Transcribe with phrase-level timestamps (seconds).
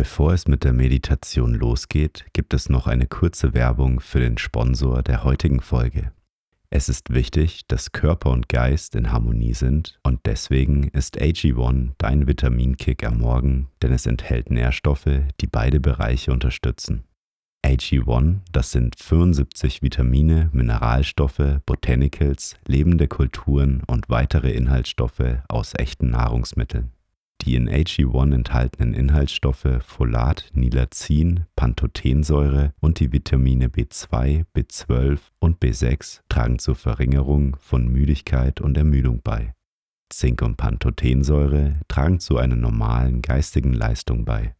[0.00, 5.02] Bevor es mit der Meditation losgeht, gibt es noch eine kurze Werbung für den Sponsor
[5.02, 6.10] der heutigen Folge.
[6.70, 12.26] Es ist wichtig, dass Körper und Geist in Harmonie sind und deswegen ist AG1 dein
[12.26, 17.04] Vitaminkick am Morgen, denn es enthält Nährstoffe, die beide Bereiche unterstützen.
[17.62, 26.90] AG1, das sind 75 Vitamine, Mineralstoffe, Botanicals, lebende Kulturen und weitere Inhaltsstoffe aus echten Nahrungsmitteln.
[27.42, 36.20] Die in AG1 enthaltenen Inhaltsstoffe Folat, Nilazin, Pantothensäure und die Vitamine B2, B12 und B6
[36.28, 39.54] tragen zur Verringerung von Müdigkeit und Ermüdung bei.
[40.10, 44.54] Zink und Pantothensäure tragen zu einer normalen geistigen Leistung bei.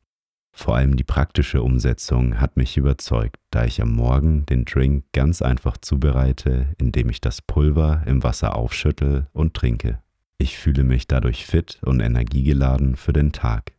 [0.53, 5.43] Vor allem die praktische Umsetzung hat mich überzeugt, da ich am Morgen den Drink ganz
[5.43, 10.01] einfach zubereite, indem ich das Pulver im Wasser aufschüttel und trinke.
[10.41, 13.75] Ich fühle mich dadurch fit und energiegeladen für den Tag.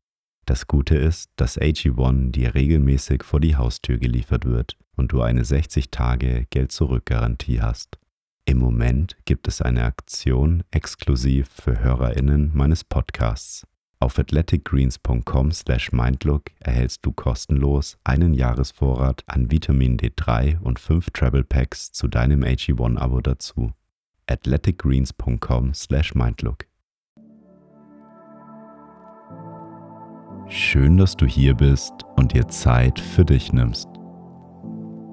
[0.45, 5.43] Das Gute ist, dass AG1 dir regelmäßig vor die Haustür geliefert wird und du eine
[5.43, 7.97] 60 Tage Geld-Zurück-Garantie hast.
[8.45, 13.65] Im Moment gibt es eine Aktion exklusiv für HörerInnen meines Podcasts.
[13.99, 21.43] Auf athleticgreens.com slash mindlook erhältst du kostenlos einen Jahresvorrat an Vitamin D3 und 5 Travel
[21.43, 23.73] Packs zu deinem AG1-Abo dazu
[24.27, 26.65] athleticgreens.com/mindlook.
[30.47, 33.87] Schön, dass du hier bist und dir Zeit für dich nimmst.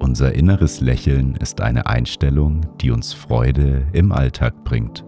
[0.01, 5.05] Unser inneres Lächeln ist eine Einstellung, die uns Freude im Alltag bringt.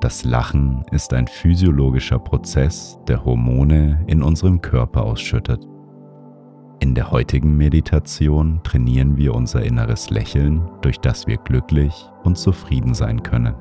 [0.00, 5.66] Das Lachen ist ein physiologischer Prozess, der Hormone in unserem Körper ausschüttet.
[6.80, 11.92] In der heutigen Meditation trainieren wir unser inneres Lächeln, durch das wir glücklich
[12.24, 13.54] und zufrieden sein können.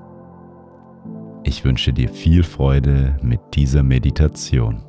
[1.44, 4.84] Ich wünsche dir viel Freude mit dieser Meditation.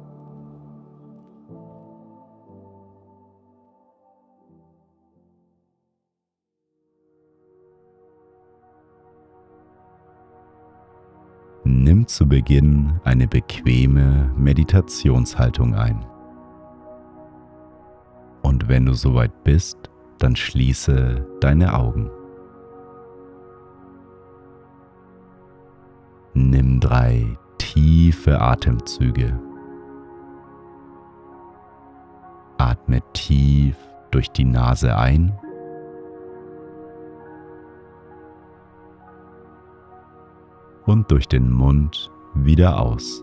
[11.64, 16.07] Nimm zu Beginn eine bequeme Meditationshaltung ein.
[18.42, 22.11] Und wenn du soweit bist, dann schließe deine Augen.
[26.34, 29.39] Nimm drei tiefe Atemzüge.
[32.58, 33.77] Atme tief
[34.11, 35.39] durch die Nase ein
[40.86, 43.22] und durch den Mund wieder aus.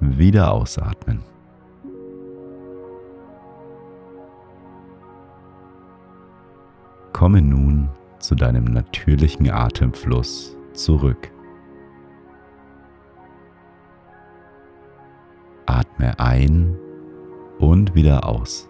[0.00, 1.22] wieder ausatmen.
[7.12, 7.88] Komme nun
[8.20, 11.30] zu deinem natürlichen Atemfluss zurück.
[15.66, 16.76] Atme ein
[17.58, 18.68] und wieder aus.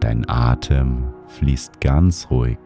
[0.00, 2.58] Dein Atem fließt ganz ruhig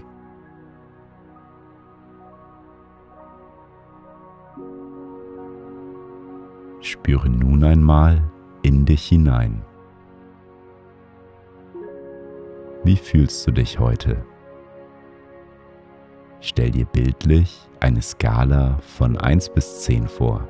[6.86, 8.22] Spüre nun einmal
[8.62, 9.60] in dich hinein.
[12.84, 14.24] Wie fühlst du dich heute?
[16.38, 20.46] Stell dir bildlich eine Skala von 1 bis 10 vor.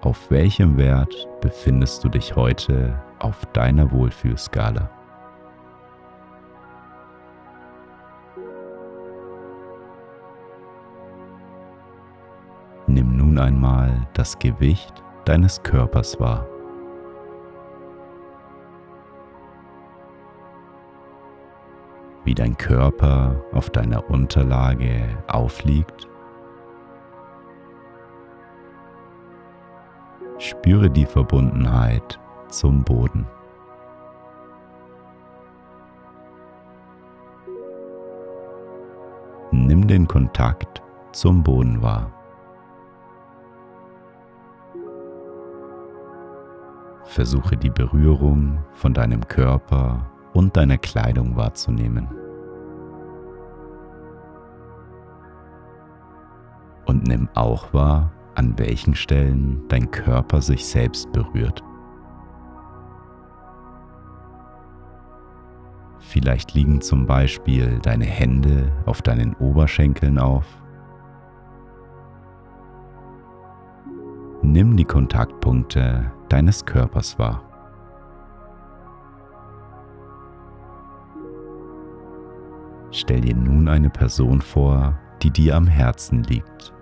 [0.00, 4.97] Auf welchem Wert befindest du dich heute auf deiner Wohlfühlskala?
[13.38, 16.46] Einmal das Gewicht deines Körpers wahr.
[22.24, 26.08] Wie dein Körper auf deiner Unterlage aufliegt.
[30.38, 32.18] Spüre die Verbundenheit
[32.48, 33.26] zum Boden.
[39.50, 40.82] Nimm den Kontakt
[41.12, 42.17] zum Boden wahr.
[47.08, 52.06] Versuche die Berührung von deinem Körper und deiner Kleidung wahrzunehmen.
[56.84, 61.64] Und nimm auch wahr, an welchen Stellen dein Körper sich selbst berührt.
[65.98, 70.44] Vielleicht liegen zum Beispiel deine Hände auf deinen Oberschenkeln auf.
[74.42, 77.42] Nimm die Kontaktpunkte deines Körpers wahr.
[82.90, 86.72] Stell dir nun eine Person vor, die dir am Herzen liegt.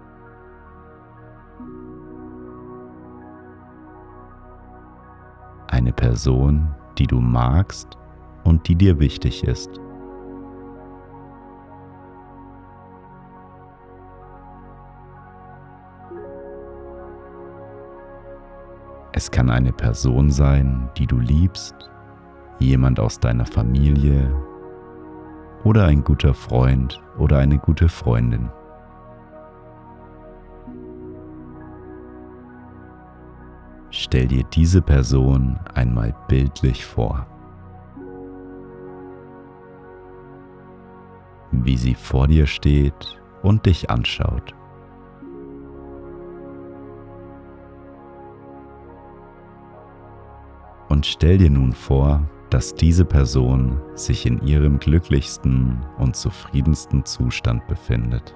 [5.69, 7.99] Eine Person, die du magst
[8.44, 9.81] und die dir wichtig ist.
[19.26, 21.75] Es kann eine Person sein, die du liebst,
[22.61, 24.32] jemand aus deiner Familie
[25.64, 28.49] oder ein guter Freund oder eine gute Freundin.
[33.90, 37.26] Stell dir diese Person einmal bildlich vor.
[41.50, 44.55] Wie sie vor dir steht und dich anschaut.
[50.96, 57.66] Und stell dir nun vor, dass diese Person sich in ihrem glücklichsten und zufriedensten Zustand
[57.66, 58.34] befindet.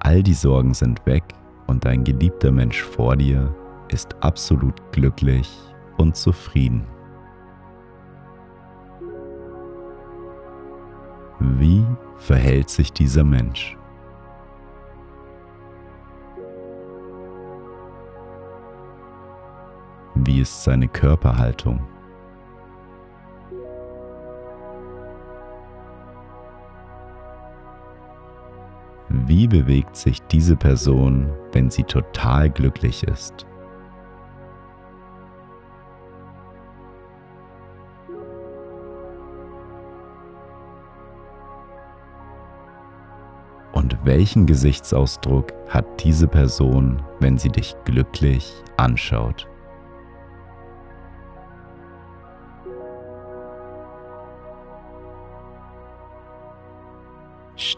[0.00, 1.34] All die Sorgen sind weg
[1.66, 3.54] und dein geliebter Mensch vor dir
[3.90, 5.50] ist absolut glücklich
[5.98, 6.86] und zufrieden.
[11.40, 11.84] Wie
[12.16, 13.77] verhält sich dieser Mensch?
[20.24, 21.80] Wie ist seine Körperhaltung?
[29.08, 33.46] Wie bewegt sich diese Person, wenn sie total glücklich ist?
[43.72, 49.48] Und welchen Gesichtsausdruck hat diese Person, wenn sie dich glücklich anschaut?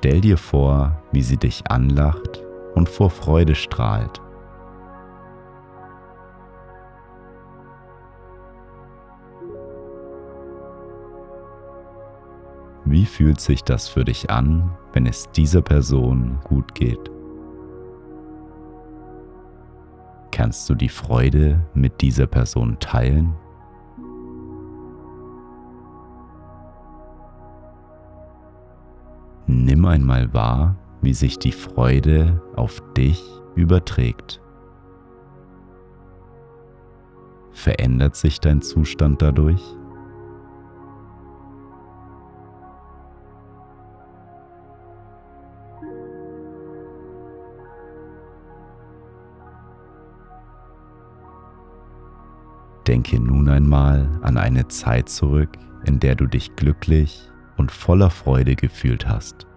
[0.01, 2.43] Stell dir vor, wie sie dich anlacht
[2.75, 4.19] und vor Freude strahlt.
[12.87, 17.11] Wie fühlt sich das für dich an, wenn es dieser Person gut geht?
[20.31, 23.35] Kannst du die Freude mit dieser Person teilen?
[29.53, 33.21] Nimm einmal wahr, wie sich die Freude auf dich
[33.57, 34.41] überträgt.
[37.51, 39.61] Verändert sich dein Zustand dadurch?
[52.87, 55.51] Denke nun einmal an eine Zeit zurück,
[55.87, 59.50] in der du dich glücklich und voller Freude gefühlt hast.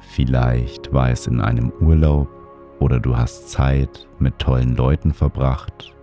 [0.00, 2.28] Vielleicht war es in einem Urlaub
[2.78, 5.94] oder du hast Zeit mit tollen Leuten verbracht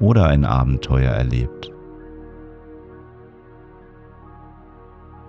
[0.00, 1.72] oder ein Abenteuer erlebt.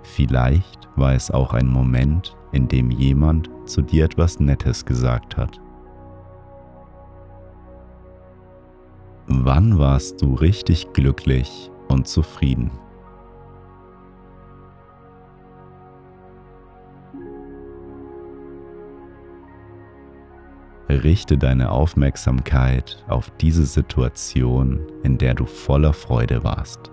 [0.04, 5.60] Vielleicht war es auch ein Moment, in dem jemand zu dir etwas Nettes gesagt hat.
[9.28, 12.72] Wann warst du richtig glücklich und zufrieden?
[21.02, 26.92] Richte deine Aufmerksamkeit auf diese Situation, in der du voller Freude warst.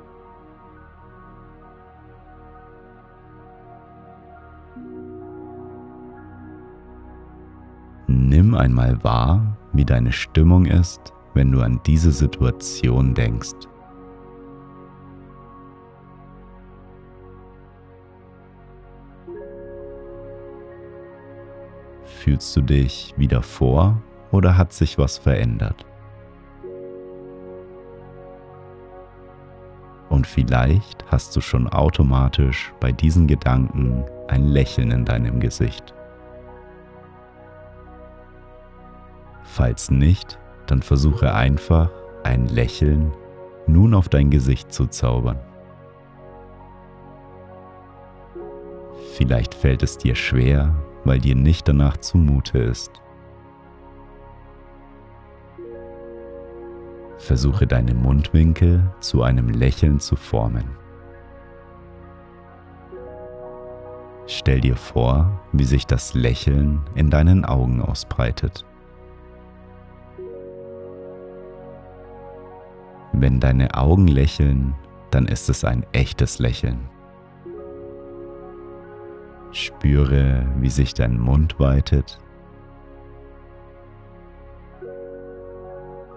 [8.07, 13.70] Nimm einmal wahr, wie deine Stimmung ist, wenn du an diese Situation denkst.
[22.31, 25.85] Fühlst du dich wieder vor oder hat sich was verändert?
[30.09, 35.93] Und vielleicht hast du schon automatisch bei diesen Gedanken ein Lächeln in deinem Gesicht.
[39.43, 41.91] Falls nicht, dann versuche einfach
[42.23, 43.11] ein Lächeln
[43.67, 45.41] nun auf dein Gesicht zu zaubern.
[49.17, 50.73] Vielleicht fällt es dir schwer,
[51.05, 53.01] weil dir nicht danach zumute ist.
[57.19, 60.65] Versuche deine Mundwinkel zu einem Lächeln zu formen.
[64.27, 68.65] Stell dir vor, wie sich das Lächeln in deinen Augen ausbreitet.
[73.13, 74.75] Wenn deine Augen lächeln,
[75.11, 76.89] dann ist es ein echtes Lächeln.
[79.53, 82.19] Spüre, wie sich dein Mund weitet.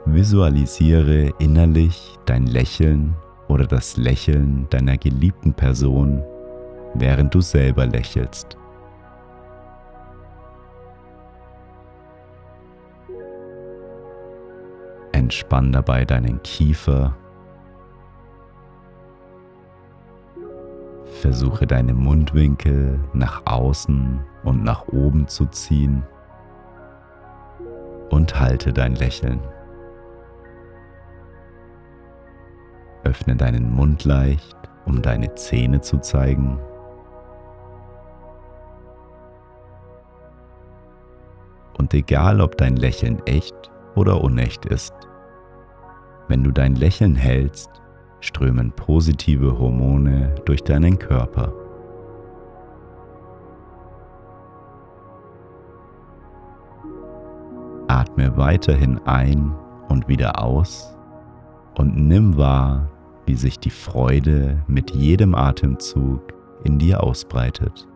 [0.06, 3.16] Visualisiere innerlich dein Lächeln
[3.48, 6.24] oder das Lächeln deiner geliebten Person,
[6.94, 8.58] während du selber lächelst.
[15.12, 17.16] Entspann dabei deinen Kiefer
[21.24, 26.04] Versuche deine Mundwinkel nach außen und nach oben zu ziehen
[28.10, 29.40] und halte dein Lächeln.
[33.06, 36.60] Öffne deinen Mund leicht, um deine Zähne zu zeigen.
[41.78, 44.94] Und egal, ob dein Lächeln echt oder unecht ist,
[46.28, 47.83] wenn du dein Lächeln hältst,
[48.24, 51.54] strömen positive Hormone durch deinen Körper.
[57.88, 59.54] Atme weiterhin ein
[59.90, 60.96] und wieder aus
[61.78, 62.90] und nimm wahr,
[63.26, 66.22] wie sich die Freude mit jedem Atemzug
[66.64, 67.88] in dir ausbreitet.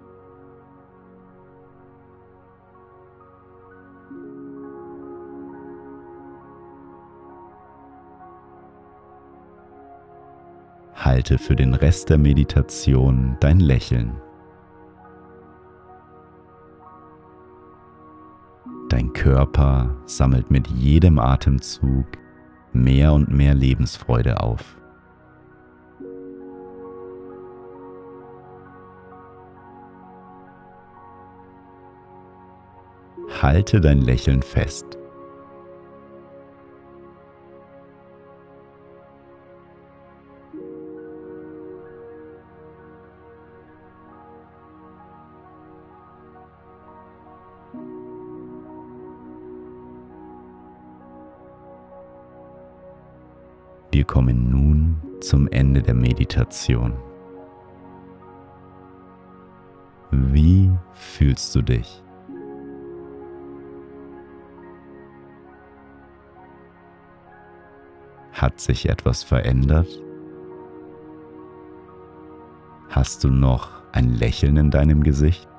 [11.08, 14.12] Halte für den Rest der Meditation dein Lächeln.
[18.90, 22.06] Dein Körper sammelt mit jedem Atemzug
[22.74, 24.76] mehr und mehr Lebensfreude auf.
[33.42, 34.98] Halte dein Lächeln fest.
[56.48, 56.94] Meditation.
[60.12, 62.02] Wie fühlst du dich?
[68.32, 69.88] Hat sich etwas verändert?
[72.90, 75.50] Hast du noch ein Lächeln in deinem Gesicht?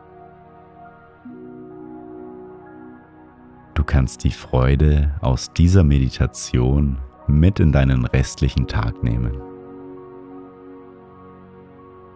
[3.75, 9.58] Du kannst die Freude aus dieser Meditation mit in deinen restlichen Tag nehmen.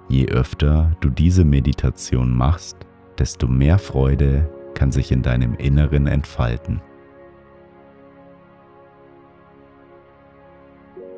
[0.09, 2.77] Je öfter du diese Meditation machst,
[3.19, 6.81] desto mehr Freude kann sich in deinem Inneren entfalten.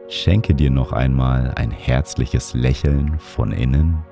[0.09, 4.05] Schenke dir noch einmal ein herzliches Lächeln von innen.